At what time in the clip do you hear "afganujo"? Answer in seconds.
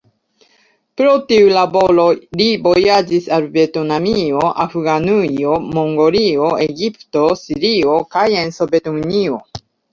4.65-5.61